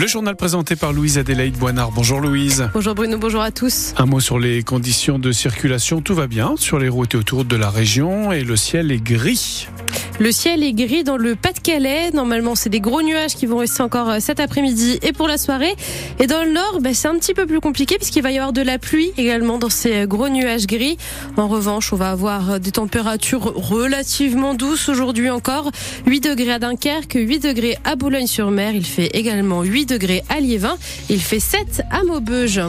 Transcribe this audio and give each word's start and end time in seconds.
Le 0.00 0.06
journal 0.06 0.34
présenté 0.34 0.76
par 0.76 0.94
Louise 0.94 1.18
Adélaïde 1.18 1.58
Boinard. 1.58 1.90
Bonjour 1.90 2.20
Louise. 2.20 2.70
Bonjour 2.72 2.94
Bruno, 2.94 3.18
bonjour 3.18 3.42
à 3.42 3.50
tous. 3.50 3.92
Un 3.98 4.06
mot 4.06 4.18
sur 4.18 4.38
les 4.38 4.62
conditions 4.62 5.18
de 5.18 5.30
circulation. 5.30 6.00
Tout 6.00 6.14
va 6.14 6.26
bien 6.26 6.54
sur 6.56 6.78
les 6.78 6.88
routes 6.88 7.12
et 7.12 7.18
autour 7.18 7.44
de 7.44 7.54
la 7.54 7.68
région 7.68 8.32
et 8.32 8.42
le 8.42 8.56
ciel 8.56 8.92
est 8.92 9.02
gris. 9.02 9.68
Le 10.20 10.32
ciel 10.32 10.62
est 10.62 10.74
gris 10.74 11.02
dans 11.02 11.16
le 11.16 11.34
Pas-de-Calais. 11.34 12.10
Normalement, 12.12 12.54
c'est 12.54 12.68
des 12.68 12.80
gros 12.80 13.00
nuages 13.00 13.34
qui 13.34 13.46
vont 13.46 13.56
rester 13.56 13.82
encore 13.82 14.10
euh, 14.10 14.18
cet 14.20 14.38
après-midi 14.38 14.98
et 15.00 15.14
pour 15.14 15.26
la 15.26 15.38
soirée. 15.38 15.74
Et 16.18 16.26
dans 16.26 16.44
le 16.44 16.52
nord, 16.52 16.80
bah, 16.82 16.92
c'est 16.92 17.08
un 17.08 17.14
petit 17.14 17.32
peu 17.32 17.46
plus 17.46 17.58
compliqué 17.60 17.96
puisqu'il 17.96 18.22
va 18.22 18.30
y 18.30 18.36
avoir 18.36 18.52
de 18.52 18.60
la 18.60 18.78
pluie 18.78 19.12
également 19.16 19.56
dans 19.56 19.70
ces 19.70 20.02
euh, 20.02 20.06
gros 20.06 20.28
nuages 20.28 20.66
gris. 20.66 20.98
En 21.38 21.48
revanche, 21.48 21.94
on 21.94 21.96
va 21.96 22.10
avoir 22.10 22.50
euh, 22.50 22.58
des 22.58 22.72
températures 22.72 23.50
relativement 23.54 24.52
douces 24.52 24.90
aujourd'hui 24.90 25.30
encore. 25.30 25.70
8 26.04 26.20
degrés 26.20 26.52
à 26.52 26.58
Dunkerque, 26.58 27.14
8 27.14 27.38
degrés 27.38 27.78
à 27.84 27.96
Boulogne-sur-Mer. 27.96 28.74
Il 28.74 28.84
fait 28.84 29.16
également 29.16 29.62
8 29.62 29.86
degrés 29.86 30.22
à 30.28 30.38
Liévin. 30.38 30.76
Il 31.08 31.22
fait 31.22 31.40
7 31.40 31.80
à 31.90 32.04
Maubeuge. 32.04 32.60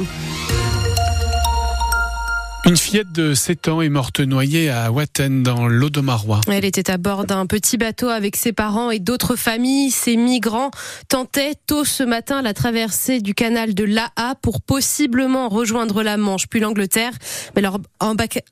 Une 2.71 2.77
fillette 2.77 3.11
de 3.11 3.34
7 3.34 3.67
ans 3.67 3.81
est 3.81 3.89
morte 3.89 4.21
noyée 4.21 4.70
à 4.70 4.93
Watten 4.93 5.43
dans 5.43 5.68
l'Audomarois. 5.68 6.40
Elle 6.48 6.63
était 6.63 6.90
à 6.90 6.98
bord 6.98 7.26
d'un 7.26 7.45
petit 7.45 7.76
bateau 7.76 8.07
avec 8.07 8.37
ses 8.37 8.54
parents 8.54 8.91
et 8.91 8.99
d'autres 8.99 9.35
familles. 9.35 9.91
Ces 9.91 10.15
migrants 10.15 10.71
tentaient 11.10 11.55
tôt 11.68 11.84
ce 11.84 12.01
matin 12.01 12.41
la 12.41 12.54
traversée 12.54 13.20
du 13.20 13.34
canal 13.34 13.73
de 13.73 13.84
l'AA 13.84 14.35
pour 14.41 14.62
possiblement 14.62 15.49
rejoindre 15.49 16.01
la 16.01 16.15
Manche 16.15 16.48
puis 16.48 16.62
l'Angleterre. 16.62 17.12
Mais 17.57 17.62
leur, 17.62 17.77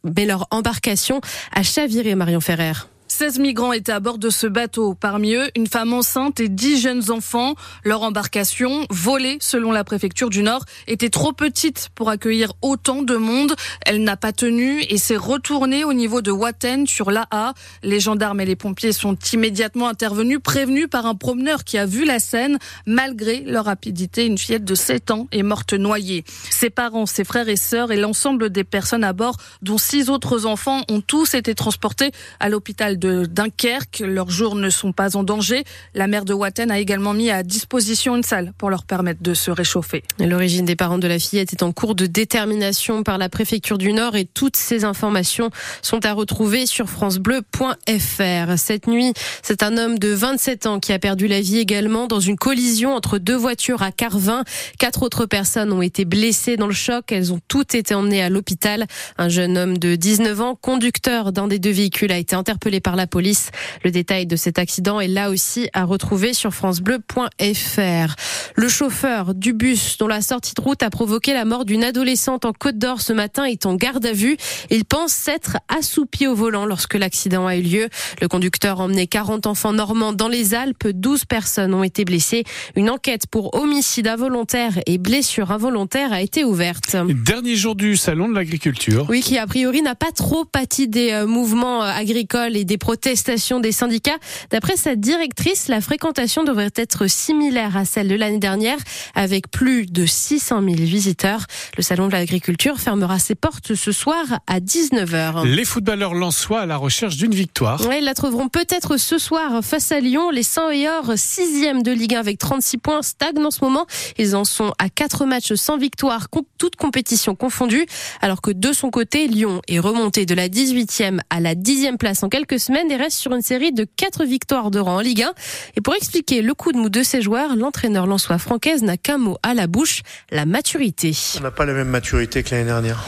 mais 0.03 0.25
leur 0.25 0.47
embarcation 0.51 1.21
a 1.53 1.63
chaviré 1.63 2.13
Marion 2.15 2.41
Ferrer. 2.41 2.73
16 3.19 3.39
migrants 3.39 3.73
étaient 3.73 3.91
à 3.91 3.99
bord 3.99 4.17
de 4.17 4.29
ce 4.29 4.47
bateau. 4.47 4.93
Parmi 4.93 5.33
eux, 5.33 5.49
une 5.57 5.67
femme 5.67 5.91
enceinte 5.91 6.39
et 6.39 6.47
10 6.47 6.79
jeunes 6.79 7.11
enfants. 7.11 7.55
Leur 7.83 8.03
embarcation, 8.03 8.85
volée 8.89 9.37
selon 9.41 9.73
la 9.73 9.83
préfecture 9.83 10.29
du 10.29 10.41
Nord, 10.41 10.63
était 10.87 11.09
trop 11.09 11.33
petite 11.33 11.89
pour 11.95 12.09
accueillir 12.09 12.53
autant 12.61 13.01
de 13.01 13.17
monde. 13.17 13.55
Elle 13.85 14.05
n'a 14.05 14.15
pas 14.15 14.31
tenu 14.31 14.83
et 14.83 14.97
s'est 14.97 15.17
retournée 15.17 15.83
au 15.83 15.91
niveau 15.91 16.21
de 16.21 16.31
Watten 16.31 16.87
sur 16.87 17.11
l'AA. 17.11 17.55
Les 17.83 17.99
gendarmes 17.99 18.39
et 18.39 18.45
les 18.45 18.55
pompiers 18.55 18.93
sont 18.93 19.17
immédiatement 19.33 19.89
intervenus, 19.89 20.39
prévenus 20.41 20.87
par 20.89 21.05
un 21.05 21.15
promeneur 21.15 21.65
qui 21.65 21.77
a 21.77 21.85
vu 21.85 22.05
la 22.05 22.19
scène. 22.19 22.57
Malgré 22.85 23.41
leur 23.41 23.65
rapidité, 23.65 24.27
une 24.27 24.37
fillette 24.37 24.63
de 24.63 24.75
7 24.75 25.11
ans 25.11 25.27
est 25.33 25.43
morte 25.43 25.73
noyée. 25.73 26.23
Ses 26.51 26.69
parents, 26.69 27.05
ses 27.05 27.25
frères 27.25 27.49
et 27.49 27.57
sœurs 27.57 27.91
et 27.91 27.97
l'ensemble 27.97 28.49
des 28.49 28.63
personnes 28.63 29.03
à 29.03 29.11
bord, 29.11 29.35
dont 29.61 29.77
six 29.77 30.09
autres 30.09 30.45
enfants, 30.45 30.83
ont 30.89 31.01
tous 31.01 31.33
été 31.33 31.53
transportés 31.53 32.13
à 32.39 32.47
l'hôpital 32.47 32.97
de 32.97 33.08
Dunkerque. 33.25 34.03
Leurs 34.05 34.29
jours 34.29 34.55
ne 34.55 34.69
sont 34.69 34.91
pas 34.91 35.15
en 35.15 35.23
danger. 35.23 35.63
La 35.93 36.07
maire 36.07 36.25
de 36.25 36.33
Watten 36.33 36.71
a 36.71 36.79
également 36.79 37.13
mis 37.13 37.29
à 37.29 37.43
disposition 37.43 38.15
une 38.15 38.23
salle 38.23 38.53
pour 38.57 38.69
leur 38.69 38.83
permettre 38.83 39.21
de 39.21 39.33
se 39.33 39.51
réchauffer. 39.51 40.03
L'origine 40.19 40.65
des 40.65 40.75
parents 40.75 40.97
de 40.97 41.07
la 41.07 41.19
fillette 41.19 41.53
est 41.53 41.63
en 41.63 41.71
cours 41.71 41.95
de 41.95 42.05
détermination 42.05 43.03
par 43.03 43.17
la 43.17 43.29
préfecture 43.29 43.77
du 43.77 43.93
Nord 43.93 44.15
et 44.15 44.25
toutes 44.25 44.57
ces 44.57 44.85
informations 44.85 45.49
sont 45.81 46.05
à 46.05 46.13
retrouver 46.13 46.65
sur 46.65 46.89
francebleu.fr. 46.89 48.57
Cette 48.57 48.87
nuit, 48.87 49.13
c'est 49.41 49.63
un 49.63 49.77
homme 49.77 49.99
de 49.99 50.09
27 50.09 50.65
ans 50.65 50.79
qui 50.79 50.93
a 50.93 50.99
perdu 50.99 51.27
la 51.27 51.41
vie 51.41 51.57
également 51.57 52.07
dans 52.07 52.19
une 52.19 52.37
collision 52.37 52.93
entre 52.93 53.17
deux 53.17 53.35
voitures 53.35 53.81
à 53.81 53.91
Carvin. 53.91 54.43
Quatre 54.77 55.03
autres 55.03 55.25
personnes 55.25 55.71
ont 55.71 55.81
été 55.81 56.05
blessées 56.05 56.57
dans 56.57 56.67
le 56.67 56.73
choc. 56.73 57.11
Elles 57.11 57.33
ont 57.33 57.39
toutes 57.47 57.75
été 57.75 57.93
emmenées 57.95 58.21
à 58.21 58.29
l'hôpital. 58.29 58.85
Un 59.17 59.29
jeune 59.29 59.57
homme 59.57 59.77
de 59.77 59.95
19 59.95 60.41
ans, 60.41 60.55
conducteur 60.55 61.31
d'un 61.31 61.47
des 61.47 61.59
deux 61.59 61.71
véhicules, 61.71 62.11
a 62.11 62.17
été 62.17 62.35
interpellé 62.35 62.79
par 62.79 62.95
la 62.99 63.07
police. 63.07 63.51
Le 63.83 63.91
détail 63.91 64.27
de 64.27 64.35
cet 64.35 64.59
accident 64.59 64.99
est 64.99 65.07
là 65.07 65.29
aussi 65.29 65.69
à 65.73 65.85
retrouver 65.85 66.33
sur 66.33 66.53
francebleu.fr. 66.53 68.15
Le 68.55 68.67
chauffeur 68.67 69.33
du 69.33 69.53
bus 69.53 69.97
dont 69.97 70.07
la 70.07 70.21
sortie 70.21 70.53
de 70.53 70.61
route 70.61 70.83
a 70.83 70.89
provoqué 70.89 71.33
la 71.33 71.45
mort 71.45 71.63
d'une 71.63 71.83
adolescente 71.83 72.43
en 72.43 72.51
Côte 72.51 72.77
d'Or 72.77 73.01
ce 73.01 73.13
matin 73.13 73.45
est 73.45 73.65
en 73.65 73.75
garde 73.75 74.05
à 74.05 74.11
vue. 74.11 74.35
Il 74.69 74.83
pense 74.83 75.13
s'être 75.13 75.57
assoupi 75.69 76.27
au 76.27 76.35
volant 76.35 76.65
lorsque 76.65 76.95
l'accident 76.95 77.47
a 77.47 77.55
eu 77.55 77.61
lieu. 77.61 77.89
Le 78.21 78.27
conducteur 78.27 78.81
emmenait 78.81 79.07
40 79.07 79.47
enfants 79.47 79.73
normands 79.73 80.11
dans 80.11 80.27
les 80.27 80.53
Alpes. 80.53 80.89
12 80.89 81.23
personnes 81.23 81.73
ont 81.73 81.83
été 81.83 82.03
blessées. 82.03 82.43
Une 82.75 82.89
enquête 82.89 83.27
pour 83.27 83.55
homicide 83.55 84.07
involontaire 84.07 84.79
et 84.85 84.97
blessure 84.97 85.51
involontaire 85.51 86.11
a 86.11 86.21
été 86.21 86.43
ouverte. 86.43 86.97
Dernier 87.25 87.55
jour 87.55 87.75
du 87.75 87.95
salon 87.95 88.27
de 88.27 88.35
l'agriculture. 88.35 89.05
Oui, 89.07 89.21
qui 89.21 89.37
a 89.37 89.47
priori 89.47 89.81
n'a 89.81 89.95
pas 89.95 90.11
trop 90.11 90.43
pâti 90.43 90.87
des 90.87 91.11
euh, 91.11 91.25
mouvements 91.25 91.83
euh, 91.83 91.91
agricoles 91.91 92.57
et 92.57 92.65
des 92.65 92.77
protestation 92.79 93.59
des 93.59 93.71
syndicats. 93.71 94.17
D'après 94.49 94.75
sa 94.75 94.95
directrice, 94.95 95.67
la 95.67 95.81
fréquentation 95.81 96.43
devrait 96.43 96.71
être 96.75 97.05
similaire 97.07 97.77
à 97.77 97.85
celle 97.85 98.07
de 98.07 98.15
l'année 98.15 98.39
dernière, 98.39 98.79
avec 99.13 99.51
plus 99.51 99.85
de 99.85 100.05
600 100.05 100.63
000 100.63 100.75
visiteurs. 100.77 101.45
Le 101.77 101.83
salon 101.83 102.07
de 102.07 102.13
l'agriculture 102.13 102.79
fermera 102.79 103.19
ses 103.19 103.35
portes 103.35 103.75
ce 103.75 103.91
soir 103.91 104.25
à 104.47 104.59
19h. 104.59 105.45
Les 105.45 105.65
footballeurs 105.65 106.15
lensois 106.15 106.61
à 106.61 106.65
la 106.65 106.77
recherche 106.77 107.17
d'une 107.17 107.35
victoire. 107.35 107.81
Oui, 107.87 107.97
ils 107.99 108.05
la 108.05 108.13
trouveront 108.13 108.49
peut-être 108.49 108.97
ce 108.97 109.17
soir 109.17 109.63
face 109.63 109.91
à 109.91 109.99
Lyon. 109.99 110.31
Les 110.31 110.43
100 110.43 110.71
et 110.71 110.89
or, 110.89 111.13
sixième 111.15 111.83
de 111.83 111.91
Ligue 111.91 112.15
1 112.15 112.19
avec 112.19 112.39
36 112.39 112.77
points, 112.77 113.01
stagnent 113.01 113.45
en 113.45 113.51
ce 113.51 113.63
moment. 113.63 113.85
Ils 114.17 114.35
en 114.35 114.45
sont 114.45 114.73
à 114.79 114.89
4 114.89 115.25
matchs 115.25 115.53
sans 115.53 115.77
victoire, 115.77 116.29
toutes 116.59 116.75
compétitions 116.75 117.33
confondues, 117.33 117.87
alors 118.21 118.41
que 118.41 118.51
de 118.51 118.73
son 118.73 118.91
côté, 118.91 119.27
Lyon 119.27 119.61
est 119.67 119.79
remonté 119.79 120.27
de 120.27 120.35
la 120.35 120.49
18e 120.49 121.19
à 121.31 121.39
la 121.39 121.55
10e 121.55 121.97
place 121.97 122.21
en 122.21 122.29
quelques 122.29 122.59
semaine 122.59 122.91
et 122.91 122.95
reste 122.95 123.17
sur 123.17 123.33
une 123.33 123.41
série 123.41 123.71
de 123.71 123.85
quatre 123.95 124.25
victoires 124.25 124.69
de 124.69 124.79
rang 124.79 124.97
en 124.97 124.99
Ligue 124.99 125.23
1. 125.23 125.33
Et 125.77 125.81
pour 125.81 125.95
expliquer 125.95 126.41
le 126.41 126.53
coup 126.53 126.71
de 126.71 126.77
mou 126.77 126.89
de 126.89 127.01
ses 127.01 127.21
joueurs, 127.21 127.55
l'entraîneur 127.55 128.05
Lançois 128.05 128.37
Francaise 128.37 128.83
n'a 128.83 128.97
qu'un 128.97 129.17
mot 129.17 129.37
à 129.41 129.53
la 129.53 129.65
bouche, 129.65 130.01
la 130.29 130.45
maturité. 130.45 131.15
On 131.39 131.43
n'a 131.43 131.51
pas 131.51 131.65
la 131.65 131.73
même 131.73 131.89
maturité 131.89 132.43
que 132.43 132.51
l'année 132.51 132.65
dernière. 132.65 133.05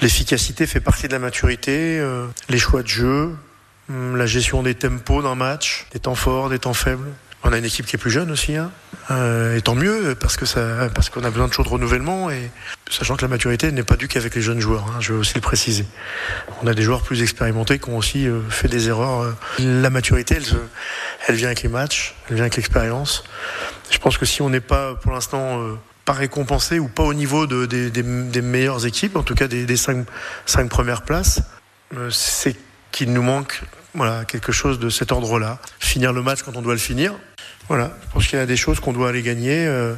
L'efficacité 0.00 0.66
fait 0.66 0.80
partie 0.80 1.06
de 1.06 1.12
la 1.12 1.18
maturité, 1.18 1.98
euh, 2.00 2.26
les 2.48 2.58
choix 2.58 2.82
de 2.82 2.88
jeu, 2.88 3.36
hum, 3.88 4.16
la 4.16 4.26
gestion 4.26 4.62
des 4.62 4.74
tempos 4.74 5.22
d'un 5.22 5.34
match, 5.34 5.86
des 5.92 6.00
temps 6.00 6.14
forts, 6.14 6.48
des 6.48 6.58
temps 6.58 6.74
faibles. 6.74 7.08
On 7.44 7.52
a 7.52 7.58
une 7.58 7.64
équipe 7.64 7.86
qui 7.86 7.96
est 7.96 7.98
plus 7.98 8.10
jeune 8.10 8.30
aussi, 8.30 8.56
hein. 8.56 8.70
euh, 9.10 9.56
et 9.56 9.60
tant 9.60 9.74
mieux 9.74 10.16
parce 10.18 10.36
que 10.36 10.46
ça, 10.46 10.88
parce 10.94 11.10
qu'on 11.10 11.24
a 11.24 11.30
besoin 11.30 11.46
de 11.46 11.52
choses 11.52 11.66
de 11.66 11.70
renouvellement 11.70 12.30
et 12.30 12.50
sachant 12.90 13.16
que 13.16 13.22
la 13.22 13.28
maturité 13.28 13.70
n'est 13.70 13.82
pas 13.82 13.96
due 13.96 14.08
qu'avec 14.08 14.34
les 14.34 14.40
jeunes 14.40 14.60
joueurs. 14.60 14.86
Hein, 14.88 15.00
je 15.00 15.12
veux 15.12 15.18
aussi 15.18 15.34
le 15.34 15.42
préciser. 15.42 15.84
On 16.62 16.66
a 16.66 16.72
des 16.72 16.82
joueurs 16.82 17.02
plus 17.02 17.22
expérimentés 17.22 17.78
qui 17.78 17.90
ont 17.90 17.98
aussi 17.98 18.26
euh, 18.26 18.40
fait 18.48 18.68
des 18.68 18.88
erreurs. 18.88 19.22
Euh. 19.22 19.32
La 19.58 19.90
maturité, 19.90 20.36
elle, 20.36 20.44
elle 21.28 21.34
vient 21.34 21.48
avec 21.48 21.62
les 21.62 21.68
matchs, 21.68 22.14
elle 22.28 22.36
vient 22.36 22.44
avec 22.44 22.56
l'expérience. 22.56 23.24
Je 23.90 23.98
pense 23.98 24.16
que 24.16 24.24
si 24.24 24.42
on 24.42 24.48
n'est 24.48 24.60
pas 24.60 24.94
pour 24.94 25.12
l'instant 25.12 25.60
euh, 25.60 25.74
pas 26.04 26.12
récompensé 26.12 26.78
ou 26.78 26.88
pas 26.88 27.02
au 27.02 27.14
niveau 27.14 27.46
de, 27.46 27.66
des, 27.66 27.90
des, 27.90 28.42
meilleures 28.42 28.86
équipes, 28.86 29.16
en 29.16 29.22
tout 29.22 29.34
cas 29.34 29.48
des, 29.48 29.64
des 29.64 29.76
cinq, 29.76 30.06
cinq 30.46 30.68
premières 30.68 31.02
places, 31.02 31.42
euh, 31.96 32.10
c'est 32.10 32.56
qu'il 32.92 33.12
nous 33.12 33.22
manque 33.22 33.62
voilà, 33.94 34.24
quelque 34.24 34.52
chose 34.52 34.78
de 34.78 34.90
cet 34.90 35.12
ordre-là. 35.12 35.58
Finir 35.78 36.12
le 36.12 36.22
match 36.22 36.42
quand 36.42 36.56
on 36.56 36.62
doit 36.62 36.74
le 36.74 36.80
finir, 36.80 37.14
voilà, 37.68 37.96
je 38.02 38.12
pense 38.12 38.26
qu'il 38.26 38.38
y 38.38 38.42
a 38.42 38.46
des 38.46 38.56
choses 38.56 38.80
qu'on 38.80 38.92
doit 38.92 39.08
aller 39.08 39.22
gagner 39.22 39.66
euh, 39.66 39.94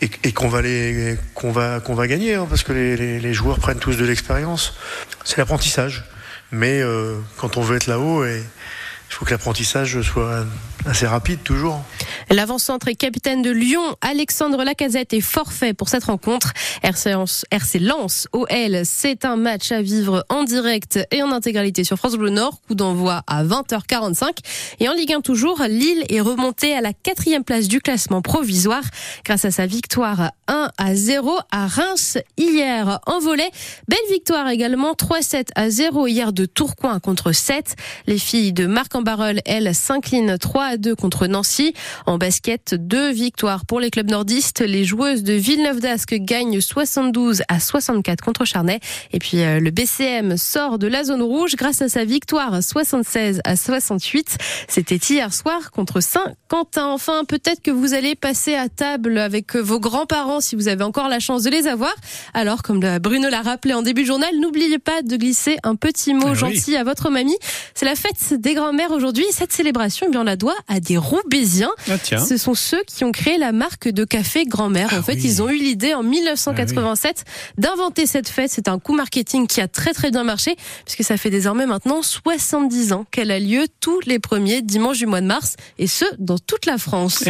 et, 0.00 0.10
et 0.24 0.32
qu'on 0.32 0.48
va, 0.48 0.62
les, 0.62 1.16
qu'on 1.34 1.52
va, 1.52 1.80
qu'on 1.80 1.94
va 1.94 2.06
gagner, 2.06 2.34
hein, 2.34 2.46
parce 2.48 2.62
que 2.62 2.72
les, 2.72 2.96
les, 2.96 3.20
les, 3.20 3.34
joueurs 3.34 3.58
prennent 3.58 3.78
tous 3.78 3.96
de 3.96 4.04
l'expérience. 4.04 4.76
C'est 5.24 5.38
l'apprentissage. 5.38 6.04
Mais 6.50 6.80
euh, 6.80 7.18
quand 7.36 7.56
on 7.56 7.60
veut 7.60 7.76
être 7.76 7.86
là-haut, 7.86 8.24
il 8.24 8.42
faut 9.10 9.24
que 9.24 9.30
l'apprentissage 9.30 10.00
soit 10.02 10.46
assez 10.86 11.06
rapide 11.06 11.42
toujours. 11.42 11.80
L'avant-centre 12.30 12.88
et 12.88 12.94
capitaine 12.94 13.42
de 13.42 13.50
Lyon, 13.50 13.82
Alexandre 14.00 14.62
Lacazette, 14.62 15.12
est 15.12 15.20
forfait 15.20 15.72
pour 15.72 15.88
cette 15.88 16.04
rencontre. 16.04 16.52
RC, 16.82 17.14
RC 17.50 17.78
Lens 17.78 18.28
OL, 18.32 18.82
c'est 18.84 19.24
un 19.24 19.36
match 19.36 19.72
à 19.72 19.80
vivre 19.80 20.24
en 20.28 20.44
direct 20.44 20.98
et 21.10 21.22
en 21.22 21.32
intégralité 21.32 21.84
sur 21.84 21.96
France 21.96 22.16
Bleu 22.16 22.30
Nord. 22.30 22.60
Coup 22.66 22.74
d'envoi 22.74 23.22
à 23.26 23.44
20h45. 23.44 24.38
Et 24.80 24.88
en 24.88 24.92
Ligue 24.92 25.12
1 25.12 25.20
toujours, 25.22 25.62
Lille 25.68 26.04
est 26.08 26.20
remontée 26.20 26.74
à 26.74 26.80
la 26.80 26.92
quatrième 26.92 27.44
place 27.44 27.68
du 27.68 27.80
classement 27.80 28.22
provisoire 28.22 28.82
grâce 29.24 29.44
à 29.44 29.50
sa 29.50 29.66
victoire 29.66 30.32
1 30.48 30.70
à 30.76 30.94
0 30.94 31.38
à 31.50 31.66
Reims 31.66 32.18
hier 32.36 33.00
en 33.06 33.20
volet. 33.20 33.50
Belle 33.88 33.98
victoire 34.10 34.48
également 34.48 34.92
3-7 34.92 35.48
à 35.54 35.70
0 35.70 36.06
hier 36.06 36.32
de 36.32 36.44
Tourcoing 36.44 37.00
contre 37.00 37.32
7. 37.32 37.74
Les 38.06 38.18
filles 38.18 38.52
de 38.52 38.66
Marc 38.66 38.94
en 38.94 39.02
elles, 39.46 39.74
s'inclinent 39.74 40.38
3 40.38 40.67
à 40.68 40.76
2 40.76 40.94
contre 40.94 41.26
Nancy. 41.26 41.74
En 42.06 42.18
basket, 42.18 42.74
deux 42.74 43.10
victoires 43.10 43.64
pour 43.66 43.80
les 43.80 43.90
clubs 43.90 44.10
nordistes. 44.10 44.60
Les 44.60 44.84
joueuses 44.84 45.22
de 45.22 45.32
Villeneuve 45.32 45.80
d'Ascq 45.80 46.14
gagnent 46.20 46.60
72 46.60 47.42
à 47.48 47.60
64 47.60 48.22
contre 48.22 48.44
Charnay. 48.44 48.80
Et 49.12 49.18
puis 49.18 49.42
euh, 49.42 49.60
le 49.60 49.70
BCM 49.70 50.36
sort 50.36 50.78
de 50.78 50.86
la 50.86 51.04
zone 51.04 51.22
rouge 51.22 51.56
grâce 51.56 51.82
à 51.82 51.88
sa 51.88 52.04
victoire 52.04 52.62
76 52.62 53.40
à 53.44 53.56
68. 53.56 54.36
C'était 54.68 54.96
hier 54.96 55.32
soir 55.32 55.70
contre 55.70 56.00
Saint-Quentin. 56.00 56.86
Enfin, 56.86 57.24
peut-être 57.24 57.62
que 57.62 57.70
vous 57.70 57.94
allez 57.94 58.14
passer 58.14 58.54
à 58.54 58.68
table 58.68 59.18
avec 59.18 59.56
vos 59.56 59.80
grands-parents 59.80 60.40
si 60.40 60.56
vous 60.56 60.68
avez 60.68 60.84
encore 60.84 61.08
la 61.08 61.20
chance 61.20 61.42
de 61.42 61.50
les 61.50 61.66
avoir. 61.66 61.94
Alors, 62.34 62.62
comme 62.62 62.80
Bruno 62.98 63.28
l'a 63.28 63.42
rappelé 63.42 63.74
en 63.74 63.82
début 63.82 64.02
de 64.02 64.06
journal, 64.06 64.30
n'oubliez 64.40 64.78
pas 64.78 65.02
de 65.02 65.16
glisser 65.16 65.56
un 65.62 65.76
petit 65.76 66.14
mot 66.14 66.26
Ah 66.28 66.32
oui. 66.32 66.36
gentil 66.36 66.76
à 66.76 66.84
votre 66.84 67.10
mamie. 67.10 67.36
C'est 67.74 67.86
la 67.86 67.94
fête 67.94 68.34
des 68.34 68.54
grands-mères 68.54 68.90
aujourd'hui. 68.90 69.24
Cette 69.30 69.52
célébration, 69.52 70.06
eh 70.08 70.10
bien, 70.10 70.20
on 70.20 70.24
la 70.24 70.36
doit 70.36 70.56
à 70.66 70.80
des 70.80 70.96
Roubaisiens. 70.96 71.70
Ah. 71.90 71.96
Ce 72.18 72.36
sont 72.36 72.54
ceux 72.54 72.82
qui 72.86 73.04
ont 73.04 73.12
créé 73.12 73.38
la 73.38 73.52
marque 73.52 73.88
de 73.88 74.04
café 74.04 74.44
grand-mère. 74.44 74.92
En 74.92 74.96
Ah 74.98 75.02
fait, 75.02 75.14
oui. 75.14 75.20
ils 75.24 75.42
ont 75.42 75.48
eu 75.48 75.56
l'idée 75.58 75.94
en 75.94 76.02
1987 76.02 77.24
d'inventer 77.58 78.06
cette 78.06 78.28
fête. 78.28 78.50
C'est 78.50 78.68
un 78.68 78.78
coup 78.78 78.94
marketing 78.94 79.46
qui 79.46 79.60
a 79.60 79.68
très 79.68 79.92
très 79.92 80.10
bien 80.10 80.24
marché 80.24 80.56
puisque 80.84 81.04
ça 81.04 81.16
fait 81.16 81.30
désormais 81.30 81.66
maintenant 81.66 82.02
70 82.02 82.92
ans 82.92 83.04
qu'elle 83.10 83.30
a 83.30 83.38
lieu 83.38 83.66
tous 83.80 84.00
les 84.06 84.18
premiers 84.18 84.62
dimanches 84.62 84.98
du 84.98 85.06
mois 85.06 85.20
de 85.20 85.26
mars 85.26 85.54
et 85.78 85.86
ce, 85.86 86.04
dans 86.18 86.38
toute 86.38 86.66
la 86.66 86.78
France. 86.78 87.22